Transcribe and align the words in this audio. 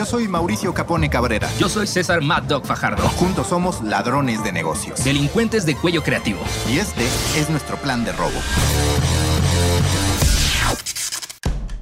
Yo 0.00 0.06
soy 0.06 0.28
Mauricio 0.28 0.72
Capone 0.72 1.10
Cabrera. 1.10 1.46
Yo 1.58 1.68
soy 1.68 1.86
César 1.86 2.22
Mad 2.22 2.44
Dog 2.44 2.64
Fajardo. 2.64 3.06
Juntos 3.06 3.48
somos 3.48 3.82
ladrones 3.82 4.42
de 4.42 4.50
negocios. 4.50 5.04
Delincuentes 5.04 5.66
de 5.66 5.76
cuello 5.76 6.02
creativo. 6.02 6.40
Y 6.70 6.78
este 6.78 7.04
es 7.36 7.50
nuestro 7.50 7.76
plan 7.76 8.02
de 8.02 8.12
robo. 8.12 8.40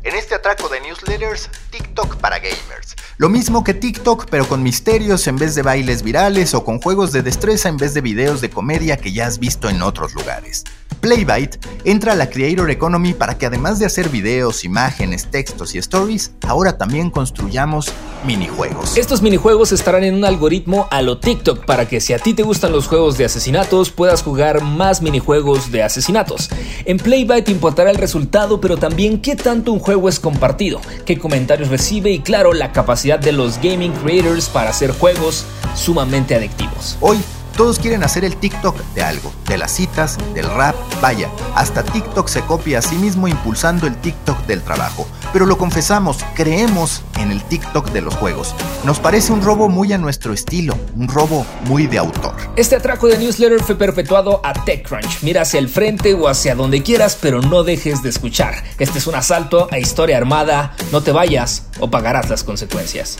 En 0.02 0.16
este 0.16 0.34
atraco 0.34 0.68
de 0.68 0.80
newsletters, 0.80 1.48
TikTok 1.70 2.16
para 2.16 2.40
gamers. 2.40 2.96
Lo 3.20 3.28
mismo 3.28 3.64
que 3.64 3.74
TikTok, 3.74 4.26
pero 4.30 4.46
con 4.46 4.62
misterios 4.62 5.26
en 5.26 5.34
vez 5.34 5.56
de 5.56 5.62
bailes 5.62 6.04
virales 6.04 6.54
o 6.54 6.62
con 6.62 6.80
juegos 6.80 7.10
de 7.10 7.22
destreza 7.22 7.68
en 7.68 7.76
vez 7.76 7.92
de 7.92 8.00
videos 8.00 8.40
de 8.40 8.48
comedia 8.48 8.96
que 8.96 9.12
ya 9.12 9.26
has 9.26 9.40
visto 9.40 9.68
en 9.68 9.82
otros 9.82 10.14
lugares. 10.14 10.62
Playbyte 11.00 11.58
entra 11.84 12.12
a 12.12 12.16
la 12.16 12.28
Creator 12.28 12.70
Economy 12.70 13.14
para 13.14 13.38
que 13.38 13.46
además 13.46 13.78
de 13.78 13.86
hacer 13.86 14.08
videos, 14.08 14.64
imágenes, 14.64 15.30
textos 15.30 15.74
y 15.74 15.78
stories, 15.78 16.32
ahora 16.46 16.76
también 16.76 17.10
construyamos 17.10 17.92
minijuegos. 18.26 18.96
Estos 18.96 19.22
minijuegos 19.22 19.70
estarán 19.70 20.02
en 20.02 20.14
un 20.14 20.24
algoritmo 20.24 20.88
a 20.90 21.02
lo 21.02 21.18
TikTok 21.18 21.64
para 21.64 21.86
que 21.88 22.00
si 22.00 22.14
a 22.14 22.18
ti 22.18 22.34
te 22.34 22.42
gustan 22.42 22.72
los 22.72 22.88
juegos 22.88 23.16
de 23.16 23.24
asesinatos, 23.24 23.90
puedas 23.90 24.22
jugar 24.22 24.62
más 24.62 25.00
minijuegos 25.00 25.70
de 25.70 25.84
asesinatos. 25.84 26.50
En 26.84 26.98
Playbyte 26.98 27.48
importará 27.48 27.90
el 27.90 27.96
resultado, 27.96 28.60
pero 28.60 28.76
también 28.76 29.20
qué 29.20 29.36
tanto 29.36 29.72
un 29.72 29.78
juego 29.78 30.08
es 30.08 30.18
compartido, 30.18 30.80
qué 31.04 31.16
comentarios 31.16 31.68
recibe 31.68 32.10
y 32.10 32.20
claro, 32.20 32.52
la 32.52 32.72
capacidad 32.72 33.07
de 33.16 33.32
los 33.32 33.56
gaming 33.58 33.92
creators 33.92 34.48
para 34.50 34.70
hacer 34.70 34.90
juegos 34.92 35.46
sumamente 35.74 36.34
adictivos. 36.34 36.98
Hoy 37.00 37.18
todos 37.56 37.78
quieren 37.78 38.04
hacer 38.04 38.24
el 38.24 38.36
TikTok 38.36 38.76
de 38.94 39.02
algo, 39.02 39.32
de 39.46 39.56
las 39.56 39.72
citas, 39.72 40.18
del 40.34 40.48
rap, 40.48 40.76
vaya, 41.00 41.30
hasta 41.54 41.82
TikTok 41.82 42.28
se 42.28 42.42
copia 42.42 42.80
a 42.80 42.82
sí 42.82 42.96
mismo 42.96 43.26
impulsando 43.26 43.86
el 43.86 43.96
TikTok 43.96 44.46
del 44.46 44.62
trabajo. 44.62 45.08
Pero 45.32 45.44
lo 45.44 45.58
confesamos, 45.58 46.24
creemos 46.34 47.02
en 47.18 47.30
el 47.30 47.42
TikTok 47.42 47.90
de 47.90 48.00
los 48.00 48.14
juegos. 48.14 48.54
Nos 48.84 48.98
parece 48.98 49.32
un 49.32 49.42
robo 49.42 49.68
muy 49.68 49.92
a 49.92 49.98
nuestro 49.98 50.32
estilo, 50.32 50.74
un 50.96 51.06
robo 51.08 51.44
muy 51.66 51.86
de 51.86 51.98
autor. 51.98 52.34
Este 52.56 52.76
atraco 52.76 53.08
de 53.08 53.18
newsletter 53.18 53.62
fue 53.62 53.76
perpetuado 53.76 54.40
a 54.42 54.52
TechCrunch. 54.52 55.22
Mira 55.22 55.42
hacia 55.42 55.58
el 55.58 55.68
frente 55.68 56.14
o 56.14 56.28
hacia 56.28 56.54
donde 56.54 56.82
quieras, 56.82 57.18
pero 57.20 57.42
no 57.42 57.62
dejes 57.62 58.02
de 58.02 58.08
escuchar. 58.08 58.54
Este 58.78 58.98
es 58.98 59.06
un 59.06 59.14
asalto 59.14 59.68
a 59.70 59.78
historia 59.78 60.16
armada. 60.16 60.74
No 60.92 61.02
te 61.02 61.12
vayas 61.12 61.66
o 61.78 61.90
pagarás 61.90 62.30
las 62.30 62.42
consecuencias. 62.42 63.18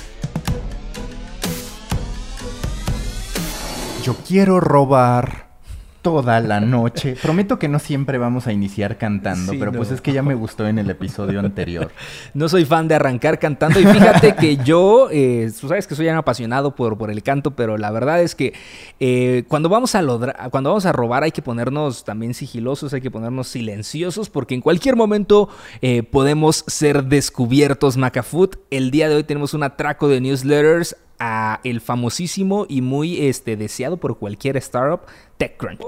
Yo 4.03 4.17
quiero 4.27 4.61
robar 4.61 5.48
toda 6.03 6.41
la 6.41 6.61
noche. 6.61 7.17
Prometo 7.21 7.59
que 7.59 7.69
no 7.69 7.79
siempre 7.79 8.19
vamos 8.19 8.47
a 8.47 8.53
iniciar 8.53 8.99
cantando, 8.99 9.53
pero 9.59 9.73
pues 9.73 9.91
es 9.91 10.01
que 10.01 10.13
ya 10.13 10.23
me 10.23 10.35
gustó 10.35 10.67
en 10.67 10.79
el 10.79 10.91
episodio 10.91 11.41
anterior. 11.41 11.91
No 12.35 12.49
soy 12.49 12.65
fan 12.65 12.89
de 12.89 12.95
arrancar 12.95 13.39
cantando 13.39 13.81
y 13.81 13.87
fíjate 13.87 14.35
que 14.35 14.59
yo, 14.59 15.09
eh, 15.11 15.51
tú 15.61 15.69
sabes 15.69 15.87
que 15.87 15.95
soy 15.95 16.09
un 16.09 16.17
apasionado 16.17 16.75
por, 16.75 16.97
por 16.97 17.11
el 17.11 17.23
canto, 17.23 17.53
pero 17.53 17.77
la 17.79 17.91
verdad 17.91 18.23
es 18.23 18.35
que 18.35 18.55
eh, 19.01 19.45
cuando, 19.49 19.69
vamos 19.69 19.95
a 19.95 20.03
cuando 20.51 20.71
vamos 20.71 20.87
a 20.87 20.93
robar 20.93 21.23
hay 21.25 21.33
que 21.33 21.43
ponernos 21.43 22.05
también 22.05 22.35
sigilosos, 22.35 22.93
hay 22.93 23.01
que 23.01 23.11
ponernos 23.11 23.49
silenciosos 23.49 24.31
porque 24.31 24.55
en 24.55 24.61
cualquier 24.61 24.97
momento 24.97 25.49
eh, 25.83 26.03
podemos 26.03 26.65
ser 26.67 27.05
descubiertos, 27.05 27.97
Macafoot. 27.97 28.57
El 28.71 28.91
día 28.91 29.09
de 29.09 29.17
hoy 29.17 29.25
tenemos 29.25 29.55
un 29.55 29.63
atraco 29.63 30.09
de 30.09 30.21
newsletters 30.21 30.97
a 31.19 31.61
el 31.65 31.81
famosísimo 31.81 32.67
y 32.69 32.83
muy 32.83 33.27
este, 33.27 33.57
deseado 33.57 33.97
por 33.97 34.19
cualquier 34.19 34.57
startup 34.57 35.03
TechCrunch. 35.37 35.81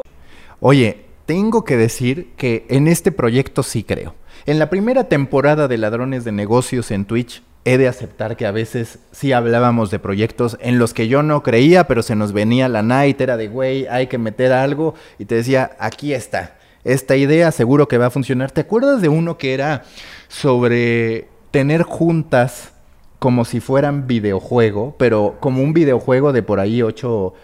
Oye, 0.61 1.05
tengo 1.27 1.65
que 1.65 1.77
decir 1.77 2.33
que 2.37 2.67
en 2.69 2.89
este 2.89 3.13
proyecto 3.13 3.63
sí 3.63 3.85
creo. 3.85 4.15
En 4.47 4.59
la 4.59 4.71
primera 4.71 5.05
temporada 5.05 5.69
de 5.69 5.79
Ladrones 5.79 6.25
de 6.25 6.33
Negocios 6.33 6.91
en 6.91 7.05
Twitch, 7.05 7.43
he 7.65 7.79
de 7.79 7.89
aceptar 7.89 8.37
que 8.37 8.47
a 8.47 8.53
veces 8.53 8.99
sí 9.13 9.33
hablábamos 9.33 9.91
de 9.91 9.99
proyectos 9.99 10.57
en 10.61 10.79
los 10.79 10.95
que 10.95 11.09
yo 11.09 11.23
no 11.23 11.43
creía, 11.43 11.87
pero 11.87 12.03
se 12.03 12.17
nos 12.17 12.33
venía 12.33 12.69
la 12.69 12.83
night, 12.83 13.21
era 13.21 13.37
de, 13.37 13.49
güey, 13.49 13.87
hay 13.87 14.07
que 14.07 14.19
meter 14.19 14.53
algo, 14.53 14.95
y 15.19 15.27
te 15.27 15.35
decía, 15.35 15.77
aquí 15.79 16.15
está, 16.15 16.59
esta 16.85 17.17
idea 17.17 17.53
seguro 17.53 17.87
que 17.87 17.99
va 17.99 18.07
a 18.07 18.11
funcionar. 18.11 18.51
¿Te 18.51 18.63
acuerdas 18.63 19.03
de 19.03 19.09
uno 19.09 19.37
que 19.37 19.55
era 19.55 19.85
sobre 20.29 21.29
tener 21.51 21.83
juntas 21.83 22.73
como 23.21 23.45
si 23.45 23.61
fueran 23.61 24.07
videojuego, 24.07 24.95
pero 24.99 25.37
como 25.41 25.63
un 25.63 25.75
videojuego 25.75 26.33
de 26.33 26.43
por 26.43 26.59
ahí 26.59 26.81
8, 26.81 27.35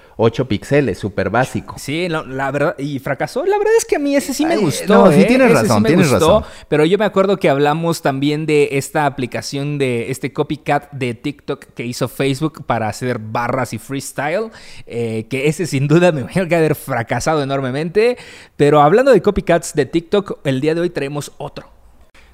píxeles, 0.49 0.99
súper 0.99 1.29
básico. 1.29 1.75
Sí, 1.79 2.09
la 2.09 2.51
verdad, 2.51 2.79
y 2.79 2.99
fracasó. 2.99 3.45
La 3.45 3.59
verdad 3.59 3.75
es 3.77 3.85
que 3.85 3.97
a 3.97 3.99
mí 3.99 4.17
ese 4.17 4.33
sí 4.33 4.47
me 4.47 4.57
gustó. 4.57 4.95
No, 4.95 5.13
sí 5.13 5.21
¿eh? 5.21 5.25
tienes 5.27 5.53
razón, 5.53 5.85
tienes 5.85 6.11
razón. 6.11 6.45
Pero 6.69 6.87
yo 6.87 6.97
me 6.97 7.05
acuerdo 7.05 7.37
que 7.37 7.51
hablamos 7.51 8.01
también 8.01 8.47
de 8.47 8.71
esta 8.73 9.05
aplicación 9.05 9.77
de 9.77 10.11
este 10.11 10.33
copycat 10.33 10.91
de 10.93 11.13
TikTok 11.13 11.67
que 11.75 11.85
hizo 11.85 12.09
Facebook 12.09 12.65
para 12.65 12.89
hacer 12.89 13.19
barras 13.19 13.75
y 13.75 13.79
freestyle, 13.79 14.51
eh, 14.87 15.27
que 15.29 15.47
ese 15.47 15.67
sin 15.67 15.89
duda 15.89 16.11
me 16.11 16.23
voy 16.23 16.33
a 16.35 16.41
haber 16.41 16.75
fracasado 16.75 17.43
enormemente. 17.43 18.17
Pero 18.57 18.81
hablando 18.81 19.13
de 19.13 19.21
copycats 19.21 19.75
de 19.75 19.85
TikTok, 19.85 20.39
el 20.45 20.63
día 20.63 20.75
de 20.75 20.81
hoy 20.81 20.89
traemos 20.89 21.33
otro. 21.37 21.76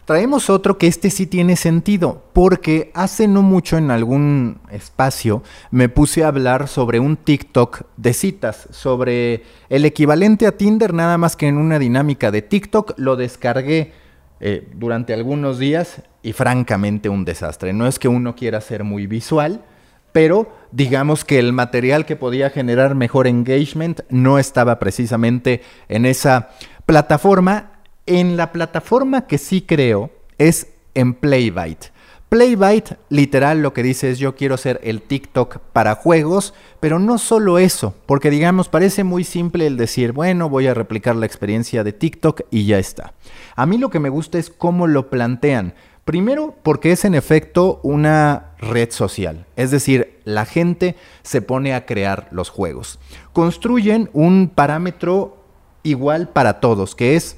Traemos 0.04 0.50
otro 0.50 0.78
que 0.78 0.88
este 0.88 1.10
sí 1.10 1.26
tiene 1.26 1.54
sentido, 1.54 2.24
porque 2.32 2.90
hace 2.92 3.28
no 3.28 3.42
mucho 3.42 3.78
en 3.78 3.92
algún 3.92 4.58
espacio 4.72 5.44
me 5.70 5.88
puse 5.88 6.24
a 6.24 6.28
hablar 6.28 6.66
sobre 6.66 6.98
un 6.98 7.16
TikTok 7.16 7.82
de 7.96 8.12
citas, 8.12 8.68
sobre 8.72 9.44
el 9.68 9.84
equivalente 9.84 10.48
a 10.48 10.56
Tinder, 10.56 10.92
nada 10.92 11.18
más 11.18 11.36
que 11.36 11.46
en 11.46 11.56
una 11.56 11.78
dinámica 11.78 12.32
de 12.32 12.42
TikTok. 12.42 12.94
Lo 12.96 13.14
descargué 13.14 13.92
eh, 14.40 14.68
durante 14.74 15.14
algunos 15.14 15.60
días 15.60 16.02
y 16.20 16.32
francamente 16.32 17.08
un 17.08 17.24
desastre. 17.24 17.72
No 17.72 17.86
es 17.86 18.00
que 18.00 18.08
uno 18.08 18.34
quiera 18.34 18.60
ser 18.60 18.82
muy 18.82 19.06
visual, 19.06 19.62
pero 20.10 20.52
digamos 20.72 21.24
que 21.24 21.38
el 21.38 21.52
material 21.52 22.06
que 22.06 22.16
podía 22.16 22.50
generar 22.50 22.96
mejor 22.96 23.28
engagement 23.28 24.00
no 24.10 24.40
estaba 24.40 24.80
precisamente 24.80 25.62
en 25.88 26.06
esa 26.06 26.50
plataforma 26.86 27.72
en 28.06 28.36
la 28.36 28.52
plataforma 28.52 29.26
que 29.26 29.38
sí 29.38 29.62
creo 29.62 30.10
es 30.38 30.68
en 30.94 31.14
Playbyte. 31.14 31.92
Playbyte, 32.32 32.96
literal, 33.10 33.60
lo 33.60 33.74
que 33.74 33.82
dice 33.82 34.10
es 34.10 34.18
yo 34.18 34.34
quiero 34.34 34.56
ser 34.56 34.80
el 34.82 35.02
TikTok 35.02 35.58
para 35.74 35.96
juegos, 35.96 36.54
pero 36.80 36.98
no 36.98 37.18
solo 37.18 37.58
eso, 37.58 37.94
porque 38.06 38.30
digamos, 38.30 38.70
parece 38.70 39.04
muy 39.04 39.22
simple 39.22 39.66
el 39.66 39.76
decir, 39.76 40.12
bueno, 40.12 40.48
voy 40.48 40.66
a 40.66 40.72
replicar 40.72 41.14
la 41.14 41.26
experiencia 41.26 41.84
de 41.84 41.92
TikTok 41.92 42.40
y 42.50 42.64
ya 42.64 42.78
está. 42.78 43.12
A 43.54 43.66
mí 43.66 43.76
lo 43.76 43.90
que 43.90 44.00
me 44.00 44.08
gusta 44.08 44.38
es 44.38 44.48
cómo 44.48 44.86
lo 44.86 45.10
plantean. 45.10 45.74
Primero, 46.06 46.56
porque 46.62 46.92
es 46.92 47.04
en 47.04 47.14
efecto 47.14 47.80
una 47.82 48.54
red 48.58 48.90
social, 48.92 49.44
es 49.56 49.70
decir, 49.70 50.19
la 50.24 50.46
gente 50.46 50.96
se 51.22 51.42
pone 51.42 51.74
a 51.74 51.84
crear 51.84 52.28
los 52.30 52.48
juegos. 52.48 52.98
Construyen 53.34 54.08
un 54.14 54.48
parámetro 54.48 55.36
igual 55.82 56.30
para 56.30 56.60
todos, 56.60 56.94
que 56.94 57.14
es 57.14 57.36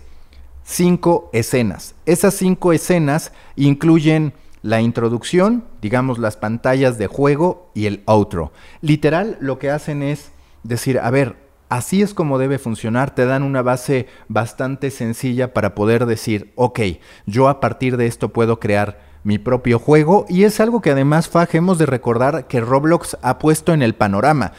cinco 0.65 1.31
escenas. 1.33 1.95
Esas 2.07 2.35
cinco 2.35 2.73
escenas 2.73 3.33
incluyen 3.55 4.33
la 4.63 4.81
introducción, 4.81 5.65
digamos 5.83 6.19
las 6.19 6.37
pantallas 6.37 6.97
de 6.97 7.07
juego 7.07 7.71
y 7.75 7.87
el 7.87 8.03
outro. 8.07 8.51
Literal 8.81 9.37
lo 9.41 9.59
que 9.59 9.71
hacen 9.71 10.03
es 10.03 10.33
decir, 10.63 10.99
a 10.99 11.11
ver, 11.11 11.37
así 11.69 12.01
es 12.01 12.15
como 12.15 12.39
debe 12.39 12.59
funcionar, 12.59 13.15
te 13.15 13.27
dan 13.27 13.43
una 13.43 13.61
base 13.61 14.07
bastante 14.29 14.91
sencilla 14.91 15.53
para 15.53 15.75
poder 15.75 16.07
decir, 16.07 16.53
ok, 16.57 16.81
yo 17.27 17.49
a 17.49 17.61
partir 17.61 17.99
de 17.99 18.07
esto 18.07 18.31
puedo 18.31 18.59
crear 18.59 19.01
mi 19.23 19.39
propio 19.39 19.79
juego 19.79 20.25
y 20.29 20.45
es 20.45 20.61
algo 20.61 20.81
que 20.81 20.91
además 20.91 21.29
Faj 21.29 21.55
hemos 21.57 21.79
de 21.79 21.87
recordar 21.87 22.47
que 22.47 22.61
Roblox 22.61 23.19
ha 23.21 23.39
puesto 23.39 23.75
en 23.75 23.83
el 23.83 23.95
panorama. 23.95 24.53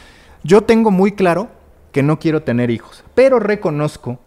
Yo 0.44 0.62
tengo 0.62 0.92
muy 0.92 1.12
claro 1.12 1.48
que 1.90 2.04
no 2.04 2.20
quiero 2.20 2.42
tener 2.42 2.70
hijos, 2.70 3.02
pero 3.14 3.40
reconozco 3.40 4.20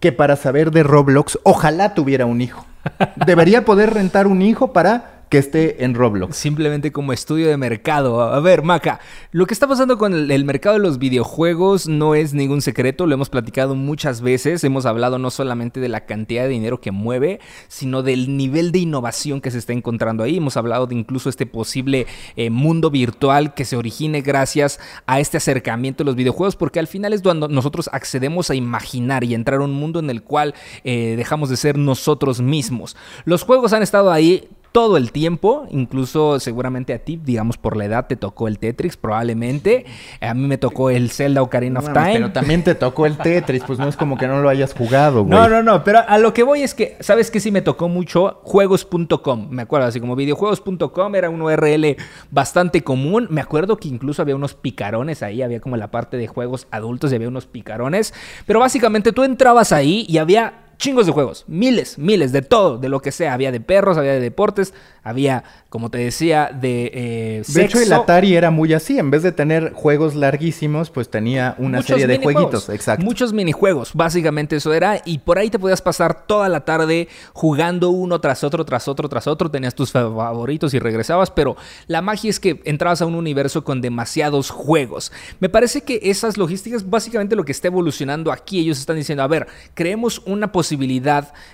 que 0.00 0.12
para 0.12 0.36
saber 0.36 0.70
de 0.70 0.82
Roblox, 0.82 1.38
ojalá 1.42 1.94
tuviera 1.94 2.26
un 2.26 2.40
hijo. 2.40 2.66
Debería 3.26 3.64
poder 3.64 3.92
rentar 3.94 4.26
un 4.26 4.42
hijo 4.42 4.72
para 4.72 5.09
que 5.30 5.38
esté 5.38 5.84
en 5.84 5.94
Roblox. 5.94 6.36
Simplemente 6.36 6.90
como 6.90 7.12
estudio 7.12 7.48
de 7.48 7.56
mercado. 7.56 8.20
A 8.20 8.40
ver, 8.40 8.62
Maca, 8.62 8.98
lo 9.30 9.46
que 9.46 9.54
está 9.54 9.68
pasando 9.68 9.96
con 9.96 10.12
el, 10.12 10.44
mercado 10.44 10.74
de 10.74 10.82
los 10.82 10.98
videojuegos 10.98 11.86
no 11.86 12.16
es 12.16 12.34
ningún 12.34 12.60
secreto, 12.60 13.06
lo 13.06 13.14
hemos 13.14 13.30
platicado 13.30 13.76
muchas 13.76 14.22
veces, 14.22 14.64
hemos 14.64 14.86
hablado 14.86 15.18
no 15.18 15.30
solamente 15.30 15.78
de 15.78 15.88
la 15.88 16.04
cantidad 16.04 16.42
de 16.42 16.48
dinero 16.48 16.80
que 16.80 16.90
mueve, 16.90 17.38
sino 17.68 18.02
del 18.02 18.36
nivel 18.36 18.72
de 18.72 18.80
innovación 18.80 19.40
que 19.40 19.52
se 19.52 19.58
está 19.58 19.72
encontrando 19.72 20.24
ahí. 20.24 20.38
Hemos 20.38 20.56
hablado 20.56 20.88
de 20.88 20.96
incluso 20.96 21.28
este 21.28 21.46
posible 21.46 22.08
eh, 22.34 22.50
mundo 22.50 22.90
virtual 22.90 23.54
que 23.54 23.64
se 23.64 23.76
origine 23.76 24.22
gracias 24.22 24.80
a 25.06 25.20
este 25.20 25.36
acercamiento 25.36 26.02
de 26.02 26.06
los 26.06 26.16
videojuegos, 26.16 26.56
porque 26.56 26.80
al 26.80 26.88
final 26.88 27.12
es 27.12 27.22
cuando 27.22 27.46
nosotros 27.46 27.88
accedemos 27.92 28.50
a 28.50 28.56
imaginar 28.56 29.22
y 29.22 29.34
entrar 29.34 29.60
a 29.60 29.64
un 29.64 29.74
mundo 29.74 30.00
en 30.00 30.10
el 30.10 30.24
cual 30.24 30.56
eh, 30.82 31.14
dejamos 31.16 31.50
de 31.50 31.56
ser 31.56 31.78
nosotros 31.78 32.40
mismos. 32.40 32.96
Los 33.24 33.44
juegos 33.44 33.72
han 33.72 33.84
estado 33.84 34.10
ahí 34.10 34.48
todo 34.72 34.96
el 34.96 35.10
tiempo, 35.12 35.66
incluso 35.70 36.38
seguramente 36.38 36.94
a 36.94 36.98
ti, 37.00 37.20
digamos 37.22 37.58
por 37.58 37.76
la 37.76 37.86
edad, 37.86 38.06
te 38.06 38.16
tocó 38.16 38.48
el 38.48 38.58
Tetris, 38.58 38.96
probablemente. 38.96 39.84
A 40.20 40.34
mí 40.34 40.46
me 40.46 40.58
tocó 40.58 40.90
el 40.90 41.10
Zelda 41.10 41.42
Ocarina 41.42 41.80
of 41.80 41.92
Time. 41.92 42.12
Pero 42.12 42.32
también 42.32 42.62
te 42.62 42.74
tocó 42.74 43.06
el 43.06 43.16
Tetris, 43.16 43.64
pues 43.66 43.78
no 43.78 43.88
es 43.88 43.96
como 43.96 44.16
que 44.16 44.28
no 44.28 44.40
lo 44.40 44.48
hayas 44.48 44.74
jugado, 44.74 45.24
güey. 45.24 45.30
No, 45.30 45.48
no, 45.48 45.62
no, 45.62 45.82
pero 45.82 46.00
a 46.06 46.18
lo 46.18 46.32
que 46.32 46.42
voy 46.42 46.62
es 46.62 46.74
que, 46.74 46.96
¿sabes 47.00 47.30
qué? 47.30 47.40
Sí 47.40 47.50
me 47.50 47.62
tocó 47.62 47.88
mucho 47.88 48.40
juegos.com, 48.44 49.48
me 49.50 49.62
acuerdo, 49.62 49.88
así 49.88 50.00
como 50.00 50.14
videojuegos.com 50.14 51.14
era 51.14 51.30
un 51.30 51.42
URL 51.42 51.96
bastante 52.30 52.82
común. 52.84 53.26
Me 53.30 53.40
acuerdo 53.40 53.76
que 53.76 53.88
incluso 53.88 54.22
había 54.22 54.36
unos 54.36 54.54
picarones 54.54 55.22
ahí, 55.22 55.42
había 55.42 55.60
como 55.60 55.76
la 55.76 55.90
parte 55.90 56.16
de 56.16 56.26
juegos 56.26 56.66
adultos 56.70 57.12
y 57.12 57.16
había 57.16 57.28
unos 57.28 57.46
picarones. 57.46 58.14
Pero 58.46 58.60
básicamente 58.60 59.12
tú 59.12 59.24
entrabas 59.24 59.72
ahí 59.72 60.06
y 60.08 60.18
había 60.18 60.69
chingos 60.80 61.06
de 61.06 61.12
juegos, 61.12 61.44
miles, 61.46 61.98
miles, 61.98 62.32
de 62.32 62.42
todo, 62.42 62.78
de 62.78 62.88
lo 62.88 63.00
que 63.00 63.12
sea. 63.12 63.34
Había 63.34 63.52
de 63.52 63.60
perros, 63.60 63.98
había 63.98 64.12
de 64.12 64.20
deportes, 64.20 64.72
había, 65.02 65.44
como 65.68 65.90
te 65.90 65.98
decía, 65.98 66.50
de 66.52 66.90
eh, 66.92 67.42
De 67.46 67.64
hecho, 67.64 67.78
el 67.78 67.92
Atari 67.92 68.34
era 68.34 68.50
muy 68.50 68.72
así. 68.72 68.98
En 68.98 69.10
vez 69.10 69.22
de 69.22 69.30
tener 69.30 69.72
juegos 69.72 70.14
larguísimos, 70.14 70.90
pues 70.90 71.10
tenía 71.10 71.54
una 71.58 71.82
serie 71.82 72.06
de 72.06 72.18
jueguitos. 72.18 72.68
Exacto. 72.70 73.04
Muchos 73.04 73.32
minijuegos, 73.32 73.92
básicamente 73.94 74.56
eso 74.56 74.72
era. 74.72 75.00
Y 75.04 75.18
por 75.18 75.38
ahí 75.38 75.50
te 75.50 75.58
podías 75.58 75.82
pasar 75.82 76.26
toda 76.26 76.48
la 76.48 76.64
tarde 76.64 77.08
jugando 77.34 77.90
uno 77.90 78.20
tras 78.20 78.42
otro, 78.42 78.64
tras 78.64 78.88
otro, 78.88 79.08
tras 79.08 79.26
otro. 79.26 79.50
Tenías 79.50 79.74
tus 79.74 79.92
favoritos 79.92 80.72
y 80.74 80.78
regresabas. 80.78 81.30
Pero 81.30 81.56
la 81.86 82.00
magia 82.00 82.30
es 82.30 82.40
que 82.40 82.62
entrabas 82.64 83.02
a 83.02 83.06
un 83.06 83.14
universo 83.14 83.64
con 83.64 83.82
demasiados 83.82 84.48
juegos. 84.50 85.12
Me 85.40 85.50
parece 85.50 85.82
que 85.82 86.00
esas 86.02 86.38
logísticas, 86.38 86.88
básicamente 86.88 87.36
lo 87.36 87.44
que 87.44 87.52
está 87.52 87.68
evolucionando 87.68 88.32
aquí, 88.32 88.60
ellos 88.60 88.78
están 88.78 88.96
diciendo, 88.96 89.22
a 89.22 89.28
ver, 89.28 89.46
creemos 89.74 90.22
una 90.24 90.52
posibilidad, 90.52 90.69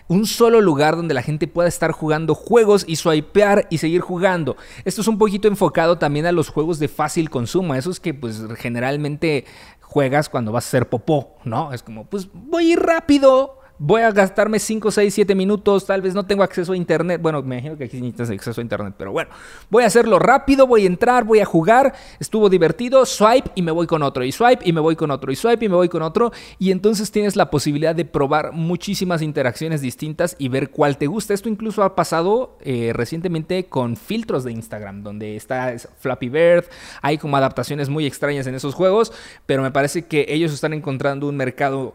un 0.09 0.27
solo 0.27 0.61
lugar 0.61 0.97
donde 0.97 1.15
la 1.15 1.23
gente 1.23 1.47
pueda 1.47 1.69
estar 1.69 1.93
jugando 1.93 2.35
juegos 2.35 2.85
y 2.87 2.97
swipe 2.97 3.67
y 3.71 3.79
seguir 3.79 4.01
jugando. 4.01 4.57
Esto 4.85 5.01
es 5.03 5.09
un 5.09 5.19
poquito 5.19 5.49
enfocado 5.49 5.99
también 5.99 6.27
a 6.27 6.33
los 6.33 6.49
juegos 6.49 6.79
de 6.79 6.89
fácil 6.89 7.31
consumo, 7.31 7.75
esos 7.75 8.01
que 8.01 8.15
pues 8.15 8.43
generalmente 8.57 9.45
juegas 9.81 10.29
cuando 10.29 10.53
vas 10.53 10.65
a 10.65 10.69
hacer 10.69 10.89
popó, 10.89 11.37
¿no? 11.45 11.73
Es 11.73 11.83
como, 11.83 12.07
pues 12.07 12.29
voy 12.33 12.77
rápido, 12.77 13.61
voy 13.79 14.03
a 14.03 14.11
gastarme 14.11 14.59
5, 14.59 14.91
6, 14.91 15.15
7 15.15 15.35
minutos, 15.35 15.87
tal 15.87 16.03
vez 16.03 16.15
no 16.15 16.25
tengo 16.25 16.43
acceso 16.43 16.73
a 16.73 16.77
internet. 16.77 17.21
Bueno, 17.21 17.43
me 17.43 17.57
imagino 17.57 17.77
que 17.77 17.85
aquí 17.85 17.97
necesitas 18.01 18.31
acceso 18.31 18.61
a 18.61 18.63
internet, 18.63 18.95
pero 18.97 19.13
bueno, 19.13 19.31
voy 19.71 19.85
a 19.85 19.87
hacerlo 19.87 20.19
rápido, 20.19 20.67
voy 20.67 20.85
a 20.85 20.87
entrar, 20.87 21.25
voy 21.25 21.41
a 21.41 21.45
jugar, 21.45 21.95
estuvo 22.19 22.49
divertido, 22.49 23.05
swipe 23.05 23.51
y 23.55 23.63
me 23.63 23.73
voy 23.73 23.87
con 23.87 24.03
otro, 24.03 24.25
y 24.25 24.33
swipe 24.33 24.67
y 24.69 24.73
me 24.73 24.81
voy 24.81 24.97
con 24.97 25.11
otro, 25.11 25.31
y 25.31 25.37
swipe 25.37 25.65
y 25.65 25.69
me 25.69 25.77
voy 25.77 25.89
con 25.89 26.03
otro, 26.03 26.33
y 26.59 26.71
entonces 26.71 27.11
tienes 27.11 27.37
la 27.37 27.51
posibilidad 27.51 27.95
de 27.95 28.05
probar 28.05 28.53
muchísimas 28.53 29.23
interacciones 29.23 29.81
distintas 29.81 30.37
y 30.39 30.49
ver 30.49 30.71
cuál 30.71 30.97
te 30.97 31.07
gusta. 31.07 31.35
Esto 31.35 31.49
incluso 31.49 31.83
ha 31.83 31.95
pasado 31.95 32.57
eh, 32.61 32.93
recientemente 32.95 33.67
con 33.67 33.97
filtros 33.97 34.45
de 34.45 34.53
Instagram, 34.53 35.03
donde 35.03 35.37
está 35.37 35.75
Flappy 35.99 36.29
Bird, 36.29 36.65
hay 37.03 37.19
como 37.19 37.37
adaptaciones 37.37 37.89
muy 37.89 38.07
extrañas 38.07 38.47
en 38.47 38.55
esos 38.55 38.75
juegos, 38.75 39.13
pero 39.45 39.63
me 39.63 39.71
parece 39.71 40.07
que 40.07 40.27
ellos 40.29 40.53
están 40.53 40.73
encontrando 40.73 41.29
un 41.29 41.37
mercado 41.37 41.95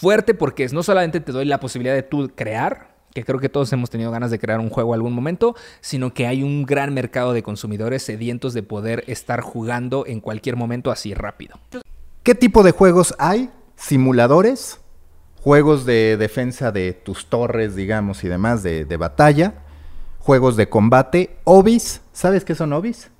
fuerte 0.00 0.32
porque 0.32 0.66
no 0.68 0.82
solamente 0.82 1.20
te 1.20 1.30
doy 1.30 1.44
la 1.44 1.60
posibilidad 1.60 1.94
de 1.94 2.02
tú 2.02 2.30
crear, 2.34 2.96
que 3.12 3.22
creo 3.22 3.38
que 3.38 3.50
todos 3.50 3.70
hemos 3.72 3.90
tenido 3.90 4.10
ganas 4.10 4.30
de 4.30 4.38
crear 4.38 4.58
un 4.58 4.70
juego 4.70 4.94
algún 4.94 5.12
momento, 5.12 5.54
sino 5.80 6.14
que 6.14 6.26
hay 6.26 6.42
un 6.42 6.64
gran 6.64 6.94
mercado 6.94 7.34
de 7.34 7.42
consumidores 7.42 8.02
sedientos 8.02 8.54
de 8.54 8.62
poder 8.62 9.04
estar 9.08 9.42
jugando 9.42 10.06
en 10.06 10.20
cualquier 10.20 10.56
momento 10.56 10.90
así 10.90 11.12
rápido. 11.12 11.58
¿Qué 12.22 12.34
tipo 12.34 12.62
de 12.62 12.70
juegos 12.70 13.14
hay? 13.18 13.50
Simuladores, 13.76 14.80
juegos 15.42 15.84
de 15.84 16.16
defensa 16.16 16.72
de 16.72 16.94
tus 16.94 17.26
torres, 17.26 17.74
digamos, 17.74 18.24
y 18.24 18.28
demás, 18.28 18.62
de, 18.62 18.86
de 18.86 18.96
batalla, 18.96 19.54
juegos 20.18 20.56
de 20.56 20.68
combate, 20.68 21.36
obis, 21.44 22.00
¿sabes 22.12 22.44
qué 22.46 22.54
son 22.54 22.72
obis? 22.72 23.10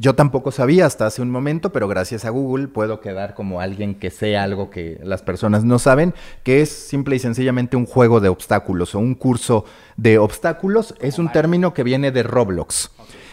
Yo 0.00 0.14
tampoco 0.14 0.50
sabía 0.50 0.86
hasta 0.86 1.04
hace 1.04 1.20
un 1.20 1.30
momento, 1.30 1.72
pero 1.72 1.86
gracias 1.86 2.24
a 2.24 2.30
Google 2.30 2.68
puedo 2.68 3.02
quedar 3.02 3.34
como 3.34 3.60
alguien 3.60 3.94
que 3.94 4.10
sea 4.10 4.44
algo 4.44 4.70
que 4.70 4.98
las 5.02 5.20
personas 5.20 5.62
no 5.62 5.78
saben, 5.78 6.14
que 6.42 6.62
es 6.62 6.70
simple 6.70 7.16
y 7.16 7.18
sencillamente 7.18 7.76
un 7.76 7.84
juego 7.84 8.18
de 8.18 8.30
obstáculos 8.30 8.94
o 8.94 8.98
un 8.98 9.14
curso 9.14 9.66
de 9.98 10.16
obstáculos. 10.16 10.94
Es 11.00 11.18
un 11.18 11.30
término 11.30 11.74
que 11.74 11.82
viene 11.82 12.12
de 12.12 12.22
Roblox. 12.22 12.92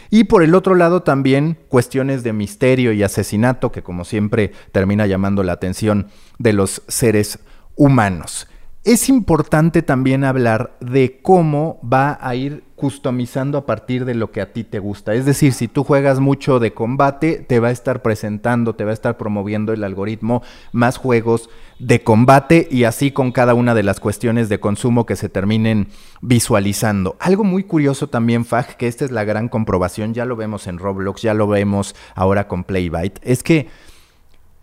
Y 0.10 0.25
por 0.25 0.44
el 0.44 0.56
otro 0.56 0.75
lado 0.75 1.04
también 1.04 1.58
cuestiones 1.69 2.24
de 2.24 2.34
misterio 2.34 2.92
y 2.92 3.02
asesinato, 3.02 3.72
que 3.72 3.81
como 3.81 4.04
siempre 4.04 4.52
termina 4.74 5.08
llamando 5.08 5.44
la 5.44 5.54
atención 5.54 6.08
de 6.38 6.52
los 6.52 6.81
seres 6.90 7.40
humanos. 7.78 8.50
Es 8.88 9.10
importante 9.10 9.81
también 9.81 10.24
hablar 10.24 10.78
de 10.80 11.19
cómo 11.22 11.78
va 11.84 12.18
a 12.22 12.36
ir 12.36 12.63
customizando 12.78 13.57
a 13.57 13.66
partir 13.66 14.06
de 14.06 14.16
lo 14.16 14.31
que 14.31 14.39
a 14.39 14.54
ti 14.54 14.63
te 14.63 14.80
gusta. 14.80 15.13
Es 15.13 15.25
decir, 15.25 15.51
si 15.51 15.68
tú 15.68 15.84
juegas 15.84 16.22
mucho 16.22 16.60
de 16.60 16.74
combate, 16.74 17.36
te 17.36 17.60
va 17.60 17.68
a 17.68 17.72
estar 17.72 18.01
presentando, 18.01 18.75
te 18.75 18.86
va 18.86 18.92
a 18.92 18.94
estar 18.94 19.18
promoviendo 19.18 19.74
el 19.74 19.84
algoritmo 19.84 20.42
más 20.72 20.95
juegos 20.95 21.50
de 21.80 22.01
combate 22.01 22.66
y 22.72 22.86
así 22.86 23.12
con 23.12 23.34
cada 23.34 23.56
una 23.56 23.75
de 23.75 23.84
las 23.84 24.00
cuestiones 24.00 24.48
de 24.48 24.62
consumo 24.62 25.06
que 25.06 25.18
se 25.18 25.28
terminen 25.28 25.90
visualizando. 26.22 27.18
Algo 27.19 27.44
muy 27.44 27.66
curioso 27.66 28.07
también, 28.07 28.45
Fag, 28.45 28.78
que 28.78 28.88
esta 28.88 29.04
es 29.04 29.12
la 29.12 29.25
gran 29.25 29.50
comprobación, 29.50 30.13
ya 30.13 30.24
lo 30.24 30.38
vemos 30.38 30.66
en 30.66 30.78
Roblox, 30.78 31.22
ya 31.24 31.33
lo 31.33 31.48
vemos 31.48 31.94
ahora 32.16 32.48
con 32.48 32.63
Playbyte, 32.63 33.19
es 33.22 33.44
que 33.44 33.68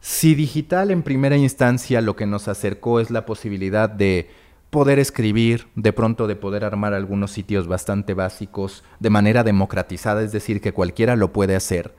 si 0.04 0.34
digital 0.34 0.90
en 0.90 1.02
primera 1.02 1.38
instancia 1.38 2.02
lo 2.02 2.14
que 2.14 2.26
nos 2.26 2.46
acercó 2.46 3.00
es 3.00 3.10
la 3.10 3.24
posibilidad 3.24 3.88
de 3.88 4.28
poder 4.68 4.98
escribir, 4.98 5.68
de 5.76 5.94
pronto 5.94 6.26
de 6.26 6.36
poder 6.36 6.62
armar 6.62 6.92
algunos 6.92 7.30
sitios 7.30 7.68
bastante 7.68 8.12
básicos 8.12 8.84
de 9.00 9.08
manera 9.08 9.44
democratizada, 9.44 10.22
es 10.22 10.30
decir, 10.30 10.60
que 10.60 10.74
cualquiera 10.74 11.16
lo 11.16 11.32
puede 11.32 11.56
hacer, 11.56 11.94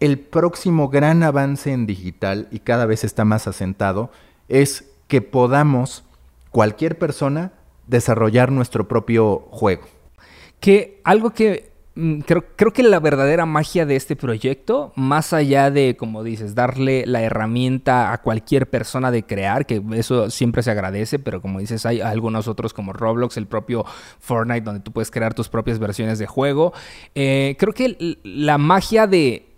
el 0.00 0.18
próximo 0.18 0.88
gran 0.88 1.22
avance 1.22 1.72
en 1.72 1.84
digital, 1.84 2.48
y 2.50 2.60
cada 2.60 2.86
vez 2.86 3.04
está 3.04 3.26
más 3.26 3.46
asentado, 3.46 4.10
es 4.48 4.90
que 5.06 5.20
podamos, 5.20 6.04
cualquier 6.50 6.96
persona, 6.96 7.52
desarrollar 7.86 8.50
nuestro 8.50 8.88
propio 8.88 9.40
juego. 9.50 9.84
Que 10.58 11.02
algo 11.04 11.34
que 11.34 11.70
creo, 12.26 12.44
creo, 12.56 12.72
que 12.72 12.82
la 12.82 13.00
verdadera 13.00 13.46
magia 13.46 13.86
de 13.86 13.96
este 13.96 14.16
proyecto, 14.16 14.92
más 14.96 15.32
allá 15.32 15.70
de, 15.70 15.96
como 15.96 16.22
dices, 16.22 16.54
darle 16.54 17.04
la 17.06 17.22
herramienta 17.22 18.12
a 18.12 18.20
cualquier 18.20 18.68
persona 18.68 19.10
de 19.10 19.24
crear, 19.24 19.66
que 19.66 19.82
eso 19.94 20.30
siempre 20.30 20.62
se 20.62 20.70
agradece, 20.70 21.18
pero 21.18 21.40
como 21.40 21.58
dices, 21.58 21.86
hay 21.86 22.00
algunos 22.00 22.48
otros 22.48 22.74
como 22.74 22.92
Roblox, 22.92 23.36
el 23.36 23.46
propio 23.46 23.84
Fortnite, 24.20 24.60
donde 24.60 24.80
tú 24.80 24.92
puedes 24.92 25.10
crear 25.10 25.32
tus 25.34 25.48
propias 25.48 25.78
versiones 25.78 26.18
de 26.18 26.26
juego. 26.26 26.72
Eh, 27.14 27.56
creo 27.58 27.72
que 27.72 28.18
la 28.22 28.58
magia 28.58 29.06
de 29.06 29.55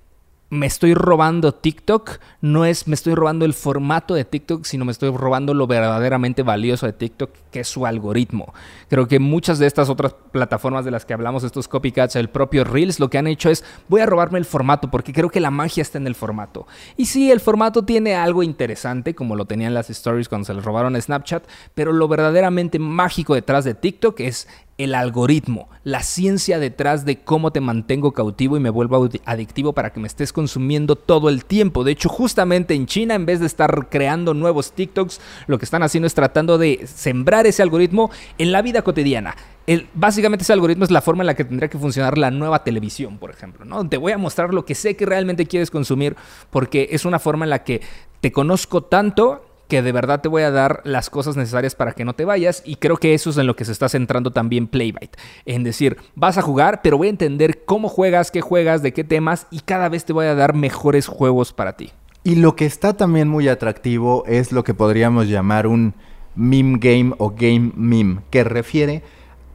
me 0.51 0.67
estoy 0.67 0.95
robando 0.95 1.53
TikTok, 1.53 2.19
no 2.41 2.65
es 2.65 2.89
me 2.89 2.95
estoy 2.95 3.15
robando 3.15 3.45
el 3.45 3.53
formato 3.53 4.15
de 4.15 4.25
TikTok, 4.25 4.65
sino 4.65 4.85
me 4.85 4.93
estoy 4.93 5.11
robando 5.11 5.53
lo 5.53 5.67
verdaderamente 5.67 6.43
valioso 6.43 6.87
de 6.87 6.95
TikTok, 6.95 7.31
que 7.51 7.61
es 7.61 7.69
su 7.69 7.85
algoritmo. 7.85 8.55
Creo 8.89 9.07
que 9.09 9.19
muchas 9.19 9.59
de 9.59 9.67
estas 9.67 9.91
otras 9.91 10.15
plataformas 10.33 10.85
de 10.87 10.91
las 10.91 11.05
que 11.05 11.13
hablamos, 11.13 11.45
estos 11.45 11.69
copycats, 11.69 12.17
el 12.17 12.31
propio 12.31 12.65
Reels, 12.65 12.99
lo 12.99 13.11
que 13.11 13.19
han 13.19 13.27
hecho 13.27 13.51
es 13.51 13.65
voy 13.89 14.01
a 14.01 14.07
robarme 14.07 14.39
el 14.39 14.47
formato, 14.47 14.91
porque 14.91 15.13
creo 15.13 15.29
que 15.29 15.41
la 15.41 15.51
magia 15.51 15.83
está 15.83 15.99
en 15.99 16.07
el 16.07 16.15
formato. 16.15 16.67
Y 16.97 17.07
sí, 17.07 17.31
el 17.31 17.41
formato 17.41 17.85
tiene 17.85 18.15
algo 18.15 18.43
interesante, 18.43 19.15
como 19.15 19.37
lo 19.37 19.45
tenían 19.45 19.75
las 19.75 19.91
stories 19.91 20.29
cuando 20.29 20.47
se 20.47 20.55
les 20.55 20.65
robaron 20.65 20.97
a 20.97 21.01
Snapchat, 21.01 21.45
pero 21.75 21.93
lo 21.93 22.09
verdaderamente 22.09 22.79
mágico 22.79 23.35
detrás 23.35 23.65
de 23.65 23.75
TikTok 23.75 24.21
es 24.21 24.49
el 24.79 24.95
algoritmo, 24.95 25.69
la 25.83 26.05
ciencia 26.05 26.61
detrás 26.61 27.05
de 27.05 27.19
cómo 27.19 27.51
te 27.51 27.61
mantengo 27.61 28.13
cautivo 28.13 28.57
y 28.57 28.61
me 28.61 28.71
vuelvo 28.71 29.09
adictivo 29.25 29.73
para 29.73 29.93
que 29.93 29.99
me 29.99 30.07
estés 30.07 30.33
consumiendo 30.33 30.95
todo 30.95 31.29
el 31.29 31.45
tiempo. 31.45 31.83
De 31.83 31.91
hecho, 31.93 32.09
justamente 32.09 32.75
en 32.75 32.87
China, 32.87 33.17
en 33.17 33.27
vez 33.27 33.41
de 33.41 33.47
estar 33.47 33.89
creando 33.91 34.35
nuevos 34.35 34.73
TikToks, 34.73 35.21
lo 35.49 35.59
que 35.59 35.65
están 35.65 35.83
haciendo 35.83 36.07
es 36.07 36.15
tratando 36.15 36.59
de 36.59 36.87
sembrar 36.87 37.47
ese 37.47 37.63
algoritmo 37.63 38.11
en 38.39 38.53
la 38.53 38.63
vida 38.63 38.83
cotidiana. 38.83 39.37
Básicamente 39.95 40.45
ese 40.45 40.53
algoritmo 40.53 40.85
es 40.85 40.91
la 40.91 41.03
forma 41.03 41.25
en 41.25 41.27
la 41.27 41.35
que 41.35 41.45
tendría 41.45 41.69
que 41.69 41.77
funcionar 41.77 42.17
la 42.17 42.31
nueva 42.31 42.63
televisión, 42.63 43.19
por 43.19 43.31
ejemplo. 43.31 43.65
¿no? 43.65 43.87
Te 43.87 43.99
voy 43.99 44.13
a 44.13 44.19
mostrar 44.19 44.55
lo 44.55 44.65
que 44.65 44.77
sé 44.77 44.97
que 44.97 45.05
realmente 45.05 45.47
quieres 45.47 45.71
consumir 45.71 46.17
porque 46.51 46.89
es 46.93 47.05
una 47.05 47.19
forma 47.19 47.45
en 47.45 47.51
la 47.51 47.65
que 47.65 47.83
te 48.21 48.33
conozco 48.33 48.83
tanto 48.85 49.48
que 49.69 49.83
de 49.83 49.93
verdad 49.93 50.21
te 50.21 50.29
voy 50.29 50.43
a 50.43 50.51
dar 50.51 50.81
las 50.85 51.11
cosas 51.11 51.37
necesarias 51.37 51.75
para 51.75 51.93
que 51.93 52.05
no 52.05 52.15
te 52.15 52.25
vayas 52.25 52.63
y 52.65 52.77
creo 52.77 52.97
que 52.97 53.15
eso 53.15 53.31
es 53.31 53.37
en 53.37 53.47
lo 53.47 53.55
que 53.55 53.65
se 53.65 53.73
está 53.73 53.89
centrando 53.89 54.33
también 54.33 54.67
Playbyte, 54.67 55.17
en 55.45 55.63
decir, 55.63 55.99
vas 56.15 56.39
a 56.39 56.43
jugar, 56.43 56.81
pero 56.83 56.99
voy 56.99 57.09
a 57.09 57.11
entender 57.11 57.65
cómo 57.65 57.89
juegas, 57.89 58.31
qué 58.31 58.41
juegas, 58.41 58.83
de 58.83 58.93
qué 58.93 59.05
temas 59.05 59.47
y 59.51 59.61
cada 59.61 59.89
vez 59.89 60.05
te 60.05 60.13
voy 60.13 60.27
a 60.27 60.35
dar 60.35 60.55
mejores 60.55 61.07
juegos 61.07 61.53
para 61.53 61.77
ti. 61.77 61.93
Y 62.25 62.37
lo 62.37 62.57
que 62.57 62.67
está 62.67 62.97
también 62.97 63.29
muy 63.29 63.49
atractivo 63.49 64.25
es 64.27 64.53
lo 64.53 64.65
que 64.65 64.75
podríamos 64.75 65.29
llamar 65.29 65.67
un 65.67 65.95
meme 66.35 66.79
game 66.81 67.15
o 67.19 67.31
game 67.31 67.73
meme, 67.75 68.21
que 68.31 68.45
refiere 68.45 69.03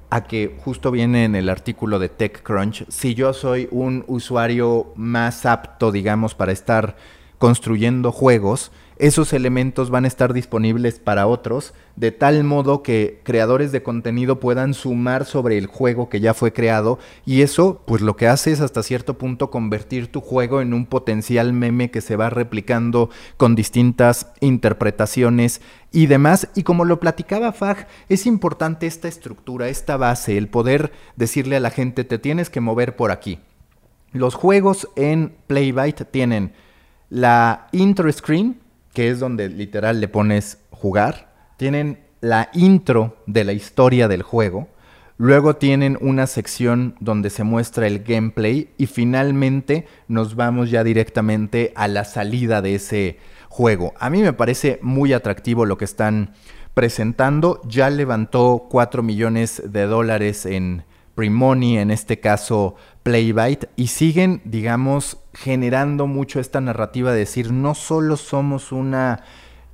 a 0.09 0.25
que 0.25 0.55
justo 0.63 0.91
viene 0.91 1.25
en 1.25 1.35
el 1.35 1.49
artículo 1.49 1.97
de 1.97 2.09
TechCrunch, 2.09 2.85
si 2.89 3.15
yo 3.15 3.33
soy 3.33 3.67
un 3.71 4.03
usuario 4.07 4.93
más 4.95 5.45
apto, 5.47 5.91
digamos, 5.91 6.35
para 6.35 6.51
estar 6.51 6.95
construyendo 7.39 8.11
juegos, 8.11 8.71
esos 9.03 9.33
elementos 9.33 9.89
van 9.89 10.05
a 10.05 10.07
estar 10.07 10.31
disponibles 10.31 10.97
para 10.97 11.27
otros, 11.27 11.73
de 11.97 12.13
tal 12.13 12.45
modo 12.45 12.83
que 12.83 13.19
creadores 13.23 13.73
de 13.73 13.83
contenido 13.83 14.39
puedan 14.39 14.73
sumar 14.73 15.25
sobre 15.25 15.57
el 15.57 15.65
juego 15.67 16.07
que 16.07 16.21
ya 16.21 16.33
fue 16.33 16.53
creado 16.53 16.99
y 17.25 17.41
eso 17.41 17.81
pues 17.85 18.01
lo 18.01 18.15
que 18.15 18.29
hace 18.29 18.53
es 18.53 18.61
hasta 18.61 18.81
cierto 18.81 19.17
punto 19.17 19.51
convertir 19.51 20.09
tu 20.09 20.21
juego 20.21 20.61
en 20.61 20.73
un 20.73 20.85
potencial 20.85 21.51
meme 21.51 21.91
que 21.91 21.99
se 21.99 22.15
va 22.15 22.29
replicando 22.29 23.09
con 23.35 23.55
distintas 23.55 24.27
interpretaciones 24.39 25.59
y 25.91 26.05
demás. 26.05 26.47
Y 26.55 26.63
como 26.63 26.85
lo 26.85 27.01
platicaba 27.01 27.51
Fag, 27.51 27.89
es 28.07 28.25
importante 28.25 28.87
esta 28.87 29.09
estructura, 29.09 29.67
esta 29.67 29.97
base, 29.97 30.37
el 30.37 30.47
poder 30.47 30.93
decirle 31.17 31.57
a 31.57 31.59
la 31.59 31.71
gente 31.71 32.05
te 32.05 32.19
tienes 32.19 32.49
que 32.49 32.61
mover 32.61 32.95
por 32.95 33.11
aquí. 33.11 33.39
Los 34.13 34.35
juegos 34.35 34.87
en 34.95 35.35
Playbyte 35.47 36.09
tienen 36.09 36.53
la 37.09 37.67
intro 37.73 38.09
screen, 38.09 38.62
que 38.93 39.09
es 39.09 39.19
donde 39.19 39.49
literal 39.49 39.99
le 39.99 40.07
pones 40.07 40.59
jugar. 40.71 41.33
Tienen 41.57 41.99
la 42.21 42.49
intro 42.53 43.17
de 43.25 43.43
la 43.43 43.53
historia 43.53 44.07
del 44.07 44.23
juego. 44.23 44.69
Luego 45.17 45.55
tienen 45.55 45.97
una 46.01 46.25
sección 46.25 46.95
donde 46.99 47.29
se 47.29 47.43
muestra 47.43 47.85
el 47.87 48.03
gameplay 48.03 48.69
y 48.77 48.87
finalmente 48.87 49.85
nos 50.07 50.35
vamos 50.35 50.71
ya 50.71 50.83
directamente 50.83 51.71
a 51.75 51.87
la 51.87 52.03
salida 52.03 52.61
de 52.61 52.75
ese 52.75 53.17
juego. 53.49 53.93
A 53.99 54.09
mí 54.09 54.21
me 54.21 54.33
parece 54.33 54.79
muy 54.81 55.13
atractivo 55.13 55.65
lo 55.65 55.77
que 55.77 55.85
están 55.85 56.33
presentando. 56.73 57.61
Ya 57.67 57.89
levantó 57.89 58.67
4 58.69 59.03
millones 59.03 59.61
de 59.65 59.85
dólares 59.85 60.45
en 60.45 60.83
Primoni, 61.15 61.77
en 61.77 61.91
este 61.91 62.19
caso 62.19 62.75
Playbyte, 63.03 63.69
y 63.75 63.87
siguen, 63.87 64.41
digamos, 64.45 65.19
generando 65.33 66.07
mucho 66.07 66.39
esta 66.39 66.61
narrativa 66.61 67.11
de 67.11 67.19
decir, 67.19 67.51
no 67.51 67.75
solo 67.75 68.17
somos 68.17 68.71
una 68.71 69.23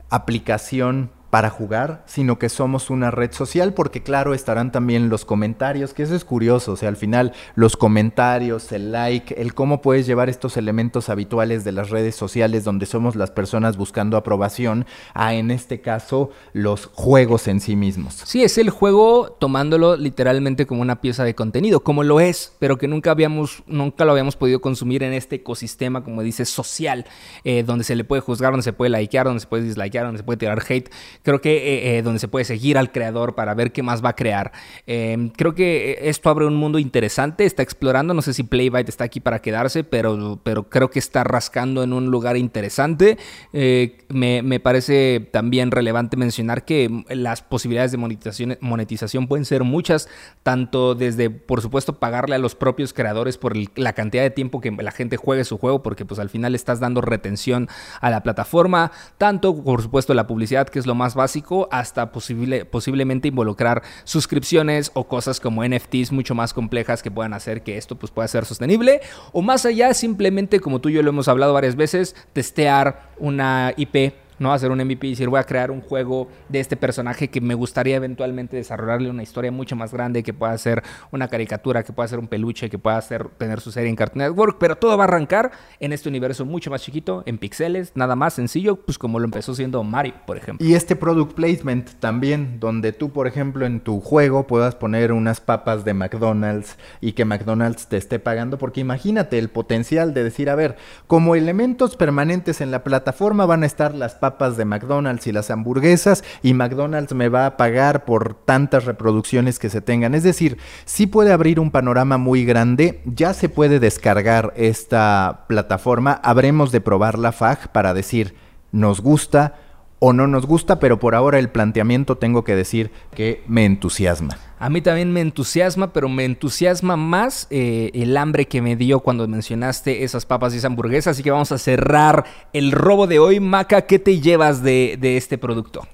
aplicación 0.09 1.11
para 1.29 1.49
jugar, 1.49 2.03
sino 2.07 2.39
que 2.39 2.49
somos 2.49 2.89
una 2.89 3.11
red 3.11 3.31
social, 3.31 3.73
porque 3.73 4.01
claro, 4.01 4.33
estarán 4.33 4.71
también 4.71 5.09
los 5.09 5.25
comentarios, 5.25 5.93
que 5.93 6.03
eso 6.03 6.15
es 6.15 6.25
curioso, 6.25 6.73
o 6.73 6.75
sea, 6.75 6.89
al 6.89 6.97
final 6.97 7.33
los 7.55 7.77
comentarios, 7.77 8.71
el 8.71 8.91
like, 8.91 9.39
el 9.39 9.53
cómo 9.53 9.81
puedes 9.81 10.07
llevar 10.07 10.29
estos 10.29 10.57
elementos 10.57 11.09
habituales 11.09 11.63
de 11.63 11.71
las 11.71 11.89
redes 11.89 12.15
sociales 12.15 12.63
donde 12.63 12.85
somos 12.85 13.15
las 13.15 13.31
personas 13.31 13.77
buscando 13.77 14.17
aprobación, 14.17 14.85
a 15.13 15.35
en 15.35 15.51
este 15.51 15.81
caso 15.81 16.31
los 16.53 16.87
juegos 16.87 17.47
en 17.47 17.59
sí 17.59 17.75
mismos. 17.75 18.15
Sí, 18.25 18.43
es 18.43 18.57
el 18.57 18.69
juego 18.69 19.35
tomándolo 19.39 19.97
literalmente 19.97 20.65
como 20.65 20.81
una 20.81 21.01
pieza 21.01 21.23
de 21.23 21.35
contenido, 21.35 21.81
como 21.81 22.03
lo 22.03 22.19
es, 22.19 22.53
pero 22.59 22.77
que 22.77 22.87
nunca 22.87 23.11
habíamos, 23.11 23.63
nunca 23.67 24.05
lo 24.05 24.11
habíamos 24.11 24.35
podido 24.35 24.61
consumir 24.61 25.03
en 25.03 25.13
este 25.13 25.37
ecosistema, 25.37 26.03
como 26.03 26.23
dice, 26.23 26.45
social, 26.45 27.05
eh, 27.43 27.63
donde 27.63 27.83
se 27.83 27.95
le 27.95 28.03
puede 28.03 28.21
juzgar, 28.21 28.51
donde 28.51 28.63
se 28.63 28.73
puede 28.73 28.97
likear, 28.97 29.25
donde 29.25 29.41
se 29.41 29.47
puede 29.47 29.63
dislikear, 29.63 30.05
donde 30.05 30.19
se 30.19 30.23
puede 30.23 30.37
tirar 30.37 30.63
hate 30.67 30.89
creo 31.23 31.41
que 31.41 31.57
eh, 31.57 31.97
eh, 31.97 32.01
donde 32.01 32.19
se 32.19 32.27
puede 32.27 32.45
seguir 32.45 32.77
al 32.77 32.91
creador 32.91 33.35
para 33.35 33.53
ver 33.53 33.71
qué 33.71 33.83
más 33.83 34.03
va 34.03 34.09
a 34.09 34.15
crear. 34.15 34.51
Em, 34.87 35.29
creo 35.29 35.53
que 35.53 35.99
esto 36.03 36.29
abre 36.29 36.45
un 36.45 36.55
mundo 36.55 36.79
interesante, 36.79 37.45
está 37.45 37.63
explorando, 37.63 38.13
no 38.13 38.21
sé 38.21 38.33
si 38.33 38.43
Playbyte 38.43 38.89
está 38.89 39.03
aquí 39.03 39.19
para 39.19 39.41
quedarse, 39.41 39.83
pero, 39.83 40.39
pero 40.43 40.69
creo 40.69 40.89
que 40.89 40.99
está 40.99 41.23
rascando 41.23 41.83
en 41.83 41.93
un 41.93 42.07
lugar 42.07 42.37
interesante. 42.37 43.17
Eh, 43.53 43.97
me, 44.09 44.41
me, 44.41 44.59
parece 44.59 45.27
también 45.31 45.71
relevante 45.71 46.17
mencionar 46.17 46.65
que 46.65 47.03
las 47.09 47.41
posibilidades 47.41 47.91
de 47.91 47.97
monetización, 47.97 48.57
monetización 48.61 49.27
pueden 49.27 49.45
ser 49.45 49.63
muchas, 49.63 50.09
tanto 50.43 50.95
desde, 50.95 51.29
por 51.29 51.61
supuesto, 51.61 51.99
pagarle 51.99 52.35
a 52.35 52.39
los 52.39 52.55
propios 52.55 52.93
creadores 52.93 53.37
por 53.37 53.53
la 53.77 53.93
cantidad 53.93 54.23
de 54.23 54.29
tiempo 54.29 54.61
que 54.61 54.71
la 54.71 54.91
gente 54.91 55.17
juegue 55.17 55.43
su 55.43 55.57
juego, 55.57 55.83
porque 55.83 56.05
pues 56.05 56.19
al 56.19 56.29
final 56.29 56.55
estás 56.55 56.79
dando 56.79 57.01
retención 57.01 57.67
a 58.01 58.09
la 58.09 58.23
plataforma, 58.23 58.91
tanto, 59.17 59.63
por 59.63 59.81
supuesto, 59.81 60.13
la 60.13 60.27
publicidad, 60.27 60.67
que 60.67 60.79
es 60.79 60.85
lo 60.85 60.95
más 60.95 61.08
básico 61.15 61.67
hasta 61.71 62.11
posible, 62.11 62.65
posiblemente 62.65 63.27
involucrar 63.27 63.83
suscripciones 64.03 64.91
o 64.93 65.07
cosas 65.07 65.39
como 65.39 65.65
NFTs 65.65 66.11
mucho 66.11 66.35
más 66.35 66.53
complejas 66.53 67.01
que 67.01 67.11
puedan 67.11 67.33
hacer 67.33 67.63
que 67.63 67.77
esto 67.77 67.95
pues, 67.95 68.11
pueda 68.11 68.27
ser 68.27 68.45
sostenible. 68.45 69.01
O 69.31 69.41
más 69.41 69.65
allá, 69.65 69.93
simplemente, 69.93 70.59
como 70.59 70.79
tú 70.79 70.89
y 70.89 70.93
yo 70.93 71.03
lo 71.03 71.09
hemos 71.09 71.27
hablado 71.27 71.53
varias 71.53 71.75
veces, 71.75 72.15
testear 72.33 73.11
una 73.19 73.73
IP 73.77 74.13
no 74.39 74.53
hacer 74.53 74.71
un 74.71 74.79
MVP 74.79 75.07
y 75.07 75.09
decir 75.11 75.29
voy 75.29 75.39
a 75.39 75.43
crear 75.43 75.71
un 75.71 75.81
juego 75.81 76.27
de 76.47 76.59
este 76.59 76.77
personaje 76.77 77.29
que 77.29 77.41
me 77.41 77.53
gustaría 77.53 77.95
eventualmente 77.97 78.57
desarrollarle 78.57 79.09
una 79.09 79.23
historia 79.23 79.51
mucho 79.51 79.75
más 79.75 79.93
grande, 79.93 80.23
que 80.23 80.33
pueda 80.33 80.57
ser 80.57 80.83
una 81.11 81.27
caricatura, 81.27 81.83
que 81.83 81.93
pueda 81.93 82.07
ser 82.07 82.19
un 82.19 82.27
peluche, 82.27 82.69
que 82.69 82.79
pueda 82.79 83.01
tener 83.37 83.59
su 83.59 83.71
serie 83.71 83.89
en 83.89 83.95
Cartoon 83.95 84.19
Network, 84.25 84.57
pero 84.59 84.77
todo 84.77 84.97
va 84.97 85.03
a 85.03 85.07
arrancar 85.07 85.51
en 85.79 85.93
este 85.93 86.09
universo 86.09 86.45
mucho 86.45 86.69
más 86.69 86.81
chiquito, 86.81 87.23
en 87.25 87.37
pixeles, 87.37 87.91
nada 87.95 88.15
más 88.15 88.33
sencillo, 88.33 88.77
pues 88.77 88.97
como 88.97 89.19
lo 89.19 89.25
empezó 89.25 89.53
siendo 89.53 89.83
Mario, 89.83 90.13
por 90.25 90.37
ejemplo. 90.37 90.65
Y 90.65 90.73
este 90.73 90.95
product 90.95 91.33
placement 91.33 91.89
también, 91.99 92.59
donde 92.59 92.93
tú, 92.93 93.11
por 93.11 93.27
ejemplo, 93.27 93.65
en 93.65 93.81
tu 93.81 93.99
juego 93.99 94.47
puedas 94.47 94.75
poner 94.75 95.11
unas 95.11 95.41
papas 95.41 95.85
de 95.85 95.93
McDonald's 95.93 96.77
y 97.01 97.13
que 97.13 97.25
McDonald's 97.25 97.87
te 97.87 97.97
esté 97.97 98.19
pagando, 98.19 98.57
porque 98.57 98.81
imagínate 98.81 99.37
el 99.37 99.49
potencial 99.49 100.13
de 100.13 100.23
decir, 100.23 100.49
a 100.49 100.55
ver, 100.55 100.77
como 101.07 101.35
elementos 101.35 101.95
permanentes 101.95 102.61
en 102.61 102.71
la 102.71 102.83
plataforma 102.83 103.45
van 103.45 103.63
a 103.63 103.65
estar 103.65 103.95
las 103.95 104.15
papas 104.15 104.28
de 104.37 104.65
McDonald's 104.65 105.27
y 105.27 105.31
las 105.31 105.51
hamburguesas 105.51 106.23
y 106.43 106.53
McDonald's 106.53 107.13
me 107.13 107.29
va 107.29 107.45
a 107.45 107.57
pagar 107.57 108.05
por 108.05 108.33
tantas 108.33 108.85
reproducciones 108.85 109.59
que 109.59 109.69
se 109.69 109.81
tengan. 109.81 110.15
Es 110.15 110.23
decir, 110.23 110.57
sí 110.85 111.07
puede 111.07 111.31
abrir 111.31 111.59
un 111.59 111.71
panorama 111.71 112.17
muy 112.17 112.45
grande, 112.45 113.01
ya 113.05 113.33
se 113.33 113.49
puede 113.49 113.79
descargar 113.79 114.53
esta 114.55 115.45
plataforma, 115.47 116.19
habremos 116.23 116.71
de 116.71 116.81
probar 116.81 117.17
la 117.17 117.31
FAG 117.31 117.71
para 117.71 117.93
decir, 117.93 118.35
nos 118.71 119.01
gusta 119.01 119.55
o 119.99 120.13
no 120.13 120.27
nos 120.27 120.45
gusta, 120.45 120.79
pero 120.79 120.99
por 120.99 121.15
ahora 121.15 121.39
el 121.39 121.49
planteamiento 121.49 122.17
tengo 122.17 122.43
que 122.43 122.55
decir 122.55 122.91
que 123.13 123.43
me 123.47 123.65
entusiasma. 123.65 124.37
A 124.61 124.69
mí 124.69 124.81
también 124.81 125.13
me 125.13 125.21
entusiasma, 125.21 125.93
pero 125.93 126.09
me 126.09 126.25
entusiasma 126.25 126.97
más 126.97 127.47
eh, 127.49 127.91
el 127.93 128.17
hambre 128.17 128.45
que 128.45 128.61
me 128.61 128.75
dio 128.75 128.99
cuando 128.99 129.25
mencionaste 129.25 130.03
esas 130.03 130.25
papas 130.25 130.53
y 130.53 130.57
esa. 130.57 131.11
Así 131.11 131.23
que 131.23 131.31
vamos 131.31 131.53
a 131.53 131.57
cerrar 131.57 132.25
el 132.51 132.73
robo 132.73 133.07
de 133.07 133.19
hoy. 133.19 133.39
Maca, 133.39 133.83
¿qué 133.83 133.99
te 133.99 134.19
llevas 134.19 134.61
de, 134.61 134.99
este 135.01 135.37
producto? 135.37 135.87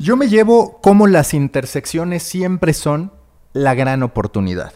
Yo 0.00 0.16
me 0.16 0.28
llevo 0.28 0.80
cómo 0.82 1.06
las 1.06 1.34
intersecciones 1.34 2.24
siempre 2.24 2.72
son 2.72 3.12
la 3.52 3.74
gran 3.74 4.02
oportunidad. 4.02 4.72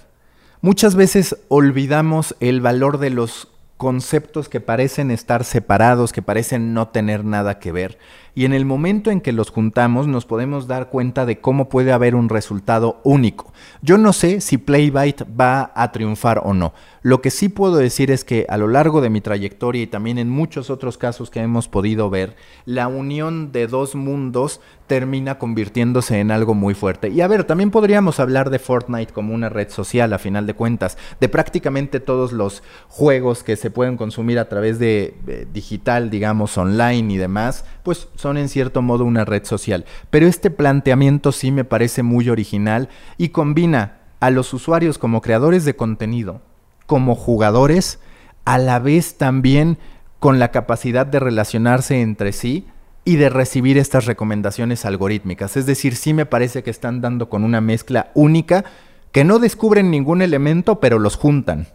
Muchas 0.61 0.95
veces 0.95 1.37
olvidamos 1.49 2.37
el 2.39 2.61
valor 2.61 2.99
de 2.99 3.11
los 3.11 3.49
conceptos 3.79 4.49
que 4.49 4.61
parecen 4.61 5.11
estar 5.11 5.43
separados, 5.43 6.13
que 6.13 6.23
parecen 6.23 6.73
no 6.73 6.89
tener 6.89 7.25
nada 7.25 7.59
que 7.59 7.73
ver 7.73 7.99
y 8.35 8.45
en 8.45 8.53
el 8.53 8.65
momento 8.65 9.11
en 9.11 9.21
que 9.21 9.33
los 9.33 9.51
juntamos 9.51 10.07
nos 10.07 10.27
podemos 10.27 10.67
dar 10.67 10.89
cuenta 10.89 11.27
de 11.27 11.39
cómo 11.39 11.69
puede 11.69 11.93
haber 11.93 12.15
un 12.15 12.29
resultado 12.29 13.01
único. 13.05 13.53
Yo 13.83 13.99
no 13.99 14.13
sé 14.13 14.41
si 14.41 14.59
Playbyte 14.59 15.25
va 15.39 15.73
a 15.75 15.93
triunfar 15.93 16.41
o 16.45 16.55
no. 16.55 16.73
Lo 17.03 17.21
que 17.21 17.31
sí 17.31 17.49
puedo 17.49 17.77
decir 17.77 18.11
es 18.11 18.25
que 18.25 18.47
a 18.49 18.57
lo 18.57 18.67
largo 18.67 19.01
de 19.01 19.11
mi 19.11 19.21
trayectoria 19.21 19.83
y 19.83 19.87
también 19.87 20.19
en 20.19 20.31
muchos 20.31 20.71
otros 20.71 20.97
casos 20.97 21.31
que 21.31 21.41
hemos 21.41 21.69
podido 21.69 22.09
ver, 22.11 22.35
la 22.65 22.89
unión 22.89 23.53
de 23.53 23.67
dos 23.67 23.95
mundos 23.95 24.61
termina 24.87 25.39
convirtiéndose 25.39 26.21
en 26.21 26.31
algo 26.31 26.55
muy 26.55 26.75
fuerte. 26.75 27.09
Y 27.09 27.21
a 27.21 27.29
ver, 27.29 27.45
también 27.45 27.71
podríamos 27.71 28.21
hablar 28.21 28.51
de 28.51 28.59
Fortnite 28.59 29.13
como 29.13 29.35
una 29.35 29.49
red 29.49 29.71
social 29.71 30.13
a 30.13 30.19
final 30.19 30.47
de 30.47 30.55
cuentas, 30.55 30.99
de 31.21 31.29
prácticamente 31.29 32.01
todos 32.01 32.33
los 32.33 32.63
juegos 32.89 33.43
que 33.43 33.57
se 33.57 33.71
pueden 33.71 33.97
consumir 33.97 34.39
a 34.39 34.49
través 34.49 34.79
de 34.79 35.15
eh, 35.27 35.47
digital, 35.53 36.11
digamos, 36.11 36.57
online 36.59 37.13
y 37.13 37.17
demás, 37.17 37.65
pues 37.83 38.09
son 38.25 38.39
en 38.39 38.49
cierto 38.49 38.81
modo 38.81 39.05
una 39.05 39.27
red 39.27 39.45
social. 39.45 39.85
Pero 40.09 40.27
este 40.27 40.51
planteamiento 40.51 41.31
sí 41.31 41.53
me 41.53 41.65
parece 41.65 42.03
muy 42.03 42.31
original 42.31 42.89
y 43.19 43.29
combina 43.29 43.99
a 44.19 44.31
los 44.31 44.55
usuarios 44.55 44.97
como 44.97 45.21
creadores 45.21 45.67
de 45.67 45.77
contenido, 45.77 46.41
como 46.87 47.17
jugadores, 47.17 47.99
a 48.47 48.57
la 48.57 48.79
vez 48.79 49.19
también 49.19 49.77
con 50.21 50.39
la 50.39 50.53
capacidad 50.53 51.05
de 51.05 51.21
relacionarse 51.21 52.01
entre 52.01 52.33
sí 52.33 52.67
y 53.05 53.17
de 53.17 53.29
recibir 53.29 53.77
estas 53.77 54.07
recomendaciones 54.07 54.87
algorítmicas. 54.87 55.59
Es 55.59 55.67
decir, 55.67 55.95
sí 55.95 56.15
me 56.15 56.25
parece 56.25 56.63
que 56.63 56.71
están 56.71 57.03
dando 57.03 57.29
con 57.29 57.45
una 57.45 57.61
mezcla 57.61 58.11
única 58.15 58.65
que 59.13 59.25
no 59.25 59.39
descubren 59.39 59.91
ningún 59.91 60.23
elemento, 60.23 60.81
pero 60.81 60.99
los 60.99 61.17
juntan. 61.17 61.67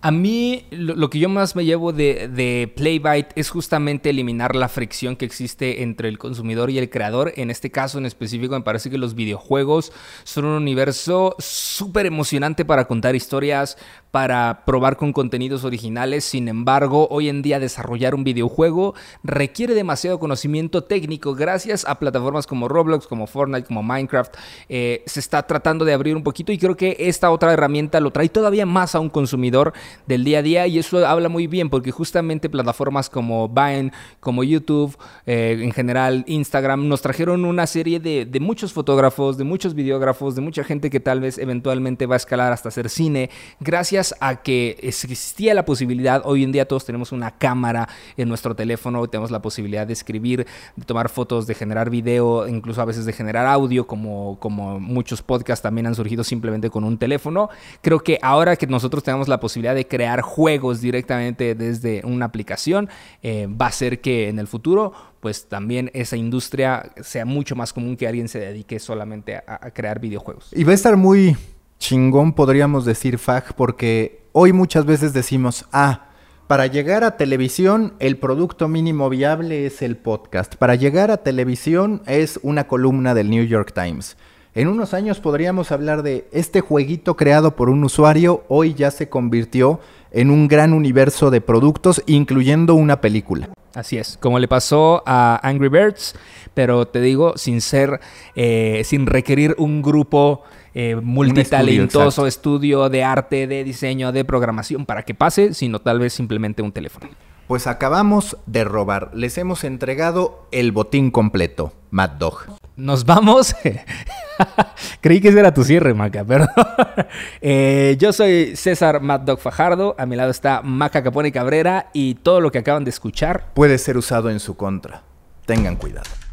A 0.00 0.12
mí 0.12 0.64
lo, 0.70 1.10
que 1.10 1.18
yo 1.18 1.28
más 1.28 1.56
me 1.56 1.64
llevo 1.64 1.92
de, 1.92 2.28
de 2.28 2.72
Playbyte 2.76 3.32
es 3.34 3.50
justamente 3.50 4.10
eliminar 4.10 4.54
la 4.54 4.68
fricción 4.68 5.16
que 5.16 5.24
existe 5.24 5.82
entre 5.82 6.08
el 6.08 6.18
consumidor 6.18 6.70
y 6.70 6.78
el 6.78 6.88
creador. 6.88 7.32
En 7.34 7.50
este 7.50 7.72
caso 7.72 7.98
en 7.98 8.06
específico 8.06 8.54
me 8.54 8.60
parece 8.60 8.90
que 8.90 8.98
los 8.98 9.16
videojuegos 9.16 9.92
son 10.22 10.44
un 10.44 10.52
universo 10.52 11.34
súper 11.40 12.06
emocionante 12.06 12.64
para 12.64 12.86
contar 12.86 13.16
historias, 13.16 13.76
para 14.12 14.62
probar 14.64 14.96
con 14.96 15.12
contenidos 15.12 15.64
originales. 15.64 16.24
Sin 16.24 16.46
embargo, 16.46 17.08
hoy 17.10 17.28
en 17.28 17.42
día 17.42 17.58
desarrollar 17.58 18.14
un 18.14 18.22
videojuego 18.22 18.94
requiere 19.24 19.74
demasiado 19.74 20.20
conocimiento 20.20 20.84
técnico. 20.84 21.34
Gracias 21.34 21.84
a 21.84 21.98
plataformas 21.98 22.46
como 22.46 22.68
Roblox, 22.68 23.08
como 23.08 23.26
Fortnite, 23.26 23.66
como 23.66 23.82
Minecraft, 23.82 24.32
eh, 24.68 25.02
se 25.06 25.18
está 25.18 25.42
tratando 25.44 25.84
de 25.84 25.92
abrir 25.92 26.14
un 26.14 26.22
poquito 26.22 26.52
y 26.52 26.58
creo 26.58 26.76
que 26.76 26.96
esta 27.00 27.32
otra 27.32 27.52
herramienta 27.52 27.98
lo 27.98 28.12
trae 28.12 28.28
todavía 28.28 28.64
más 28.64 28.94
a 28.94 29.00
un 29.00 29.10
consumidor 29.10 29.72
del 30.06 30.24
día 30.24 30.38
a 30.38 30.42
día 30.42 30.66
y 30.66 30.78
eso 30.78 31.06
habla 31.06 31.28
muy 31.28 31.46
bien 31.46 31.70
porque 31.70 31.90
justamente 31.90 32.48
plataformas 32.48 33.10
como 33.10 33.48
Vine, 33.48 33.92
como 34.20 34.44
YouTube, 34.44 34.96
eh, 35.26 35.58
en 35.60 35.72
general 35.72 36.24
Instagram, 36.26 36.88
nos 36.88 37.02
trajeron 37.02 37.44
una 37.44 37.66
serie 37.66 38.00
de, 38.00 38.38
muchos 38.40 38.72
fotógrafos, 38.72 39.36
de 39.36 39.44
muchos 39.44 39.74
videógrafos, 39.74 40.34
de 40.34 40.40
mucha 40.40 40.64
gente 40.64 40.90
que 40.90 41.00
tal 41.00 41.20
vez 41.20 41.38
eventualmente 41.38 42.06
va 42.06 42.14
a 42.14 42.16
escalar 42.16 42.52
hasta 42.52 42.68
hacer 42.68 42.88
cine, 42.88 43.30
gracias 43.60 44.14
a 44.20 44.42
que 44.42 44.76
existía 44.82 45.54
la 45.54 45.64
posibilidad, 45.64 46.22
hoy 46.24 46.44
en 46.44 46.52
día 46.52 46.66
todos 46.66 46.84
tenemos 46.84 47.12
una 47.12 47.32
cámara 47.32 47.88
en 48.16 48.28
nuestro 48.28 48.54
teléfono, 48.54 49.06
tenemos 49.08 49.30
la 49.30 49.42
posibilidad 49.42 49.86
de 49.86 49.92
escribir, 49.92 50.46
de 50.76 50.84
tomar 50.84 51.08
fotos, 51.08 51.46
de 51.46 51.54
generar 51.54 51.90
video, 51.90 52.46
incluso 52.46 52.80
a 52.80 52.84
veces 52.84 53.04
de 53.04 53.12
generar 53.12 53.46
audio, 53.46 53.86
como, 53.86 54.38
como 54.38 54.78
muchos 54.80 55.22
podcasts 55.22 55.62
también 55.62 55.86
han 55.86 55.94
surgido 55.94 56.24
simplemente 56.24 56.70
con 56.70 56.84
un 56.84 56.98
teléfono. 56.98 57.48
Creo 57.82 58.00
que 58.00 58.18
ahora 58.22 58.56
que 58.56 58.66
nosotros 58.66 59.02
tenemos 59.02 59.28
la 59.28 59.40
posibilidad 59.40 59.74
de 59.74 59.77
crear 59.86 60.20
juegos 60.22 60.80
directamente 60.80 61.54
desde 61.54 62.02
una 62.04 62.26
aplicación, 62.26 62.88
eh, 63.22 63.46
va 63.46 63.66
a 63.66 63.72
ser 63.72 64.00
que 64.00 64.28
en 64.28 64.38
el 64.38 64.46
futuro 64.46 64.92
pues 65.20 65.48
también 65.48 65.90
esa 65.94 66.16
industria 66.16 66.92
sea 67.02 67.24
mucho 67.24 67.56
más 67.56 67.72
común 67.72 67.96
que 67.96 68.06
alguien 68.06 68.28
se 68.28 68.38
dedique 68.38 68.78
solamente 68.78 69.36
a, 69.36 69.42
a 69.46 69.70
crear 69.70 70.00
videojuegos. 70.00 70.50
Y 70.52 70.64
va 70.64 70.72
a 70.72 70.74
estar 70.74 70.96
muy 70.96 71.36
chingón, 71.78 72.32
podríamos 72.32 72.84
decir, 72.84 73.18
Fag, 73.18 73.54
porque 73.54 74.22
hoy 74.32 74.52
muchas 74.52 74.84
veces 74.84 75.12
decimos, 75.12 75.64
ah, 75.72 76.08
para 76.48 76.66
llegar 76.66 77.04
a 77.04 77.18
televisión, 77.18 77.92
el 77.98 78.16
producto 78.16 78.68
mínimo 78.68 79.10
viable 79.10 79.66
es 79.66 79.82
el 79.82 79.98
podcast. 79.98 80.56
Para 80.56 80.76
llegar 80.76 81.10
a 81.10 81.18
televisión 81.18 82.02
es 82.06 82.40
una 82.42 82.66
columna 82.66 83.14
del 83.14 83.28
New 83.28 83.44
York 83.44 83.74
Times. 83.74 84.16
En 84.58 84.66
unos 84.66 84.92
años 84.92 85.20
podríamos 85.20 85.70
hablar 85.70 86.02
de 86.02 86.26
este 86.32 86.62
jueguito 86.62 87.16
creado 87.16 87.54
por 87.54 87.70
un 87.70 87.84
usuario, 87.84 88.42
hoy 88.48 88.74
ya 88.74 88.90
se 88.90 89.08
convirtió 89.08 89.78
en 90.10 90.32
un 90.32 90.48
gran 90.48 90.72
universo 90.72 91.30
de 91.30 91.40
productos, 91.40 92.02
incluyendo 92.06 92.74
una 92.74 93.00
película. 93.00 93.50
Así 93.72 93.98
es, 93.98 94.18
como 94.20 94.40
le 94.40 94.48
pasó 94.48 95.04
a 95.06 95.38
Angry 95.44 95.68
Birds, 95.68 96.16
pero 96.54 96.88
te 96.88 97.00
digo, 97.00 97.34
sin 97.36 97.60
ser, 97.60 98.00
eh, 98.34 98.82
sin 98.84 99.06
requerir 99.06 99.54
un 99.58 99.80
grupo 99.80 100.42
eh, 100.74 100.96
multitalentoso, 100.96 102.26
estudio, 102.26 102.86
estudio 102.86 102.88
de 102.88 103.04
arte, 103.04 103.46
de 103.46 103.62
diseño, 103.62 104.10
de 104.10 104.24
programación 104.24 104.86
para 104.86 105.04
que 105.04 105.14
pase, 105.14 105.54
sino 105.54 105.78
tal 105.78 106.00
vez 106.00 106.14
simplemente 106.14 106.62
un 106.62 106.72
teléfono. 106.72 107.08
Pues 107.46 107.68
acabamos 107.68 108.36
de 108.46 108.64
robar. 108.64 109.12
Les 109.14 109.38
hemos 109.38 109.62
entregado 109.62 110.48
el 110.50 110.72
botín 110.72 111.12
completo, 111.12 111.72
Mad 111.92 112.10
Dog. 112.18 112.40
Nos 112.74 113.04
vamos. 113.04 113.54
Creí 115.00 115.20
que 115.20 115.28
ese 115.28 115.40
era 115.40 115.52
tu 115.52 115.64
cierre, 115.64 115.94
Maca, 115.94 116.24
perdón. 116.24 116.48
eh, 117.40 117.96
yo 117.98 118.12
soy 118.12 118.56
César 118.56 119.00
Mad 119.00 119.26
Fajardo. 119.38 119.94
A 119.98 120.06
mi 120.06 120.16
lado 120.16 120.30
está 120.30 120.62
Maca 120.62 121.02
Capone 121.02 121.32
Cabrera. 121.32 121.90
Y 121.92 122.16
todo 122.16 122.40
lo 122.40 122.50
que 122.50 122.58
acaban 122.58 122.84
de 122.84 122.90
escuchar 122.90 123.52
puede 123.54 123.78
ser 123.78 123.96
usado 123.96 124.30
en 124.30 124.40
su 124.40 124.56
contra. 124.56 125.02
Tengan 125.46 125.76
cuidado. 125.76 126.27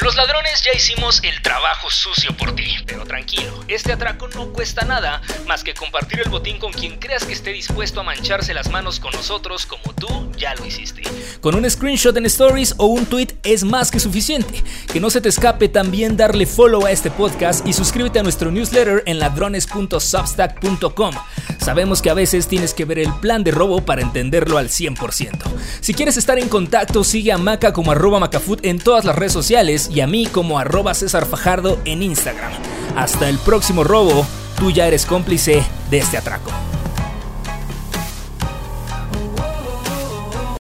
Los 0.00 0.14
ladrones 0.14 0.62
ya 0.62 0.70
hicimos 0.76 1.20
el 1.24 1.42
trabajo 1.42 1.90
sucio 1.90 2.36
por 2.36 2.54
ti, 2.54 2.76
pero 2.86 3.04
tranquilo, 3.04 3.64
este 3.66 3.92
atraco 3.92 4.28
no 4.28 4.52
cuesta 4.52 4.84
nada 4.84 5.20
más 5.46 5.64
que 5.64 5.74
compartir 5.74 6.20
el 6.20 6.30
botín 6.30 6.58
con 6.58 6.72
quien 6.72 7.00
creas 7.00 7.24
que 7.24 7.32
esté 7.32 7.50
dispuesto 7.50 8.00
a 8.00 8.04
mancharse 8.04 8.54
las 8.54 8.70
manos 8.70 9.00
con 9.00 9.10
nosotros 9.12 9.66
como 9.66 9.92
tú 9.94 10.30
ya 10.36 10.54
lo 10.54 10.64
hiciste. 10.64 11.02
Con 11.40 11.56
un 11.56 11.68
screenshot 11.68 12.16
en 12.16 12.26
stories 12.26 12.76
o 12.78 12.86
un 12.86 13.06
tweet 13.06 13.28
es 13.42 13.64
más 13.64 13.90
que 13.90 13.98
suficiente. 13.98 14.62
Que 14.92 15.00
no 15.00 15.10
se 15.10 15.20
te 15.20 15.28
escape 15.28 15.68
también 15.68 16.16
darle 16.16 16.46
follow 16.46 16.86
a 16.86 16.92
este 16.92 17.10
podcast 17.10 17.66
y 17.66 17.72
suscríbete 17.72 18.20
a 18.20 18.22
nuestro 18.22 18.52
newsletter 18.52 19.02
en 19.06 19.18
ladrones.substack.com. 19.18 21.14
Sabemos 21.58 22.00
que 22.02 22.10
a 22.10 22.14
veces 22.14 22.46
tienes 22.46 22.72
que 22.72 22.84
ver 22.84 23.00
el 23.00 23.12
plan 23.14 23.42
de 23.42 23.50
robo 23.50 23.84
para 23.84 24.02
entenderlo 24.02 24.58
al 24.58 24.68
100%. 24.68 25.42
Si 25.80 25.92
quieres 25.92 26.16
estar 26.16 26.38
en 26.38 26.48
contacto, 26.48 27.02
sigue 27.02 27.32
a 27.32 27.38
Maca 27.38 27.72
como 27.72 27.90
arroba 27.90 28.20
macafoot 28.20 28.64
en 28.64 28.78
todas 28.78 29.04
las 29.04 29.16
redes 29.16 29.32
sociales 29.32 29.87
y 29.88 30.00
a 30.00 30.06
mí 30.06 30.26
como 30.26 30.58
arroba 30.58 30.94
César 30.94 31.26
Fajardo 31.26 31.78
en 31.84 32.02
Instagram. 32.02 32.52
Hasta 32.96 33.28
el 33.28 33.38
próximo 33.38 33.84
robo, 33.84 34.26
tú 34.58 34.70
ya 34.70 34.86
eres 34.86 35.06
cómplice 35.06 35.62
de 35.90 35.98
este 35.98 36.16
atraco. 36.16 36.50